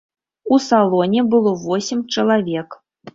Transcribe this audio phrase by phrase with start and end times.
[0.55, 2.69] У салоне было восем чалавек.